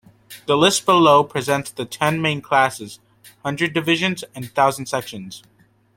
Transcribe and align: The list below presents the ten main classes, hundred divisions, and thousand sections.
The 0.47 0.57
list 0.57 0.87
below 0.87 1.23
presents 1.23 1.69
the 1.69 1.85
ten 1.85 2.19
main 2.23 2.41
classes, 2.41 2.97
hundred 3.45 3.71
divisions, 3.73 4.23
and 4.33 4.51
thousand 4.51 4.87
sections. 4.87 5.43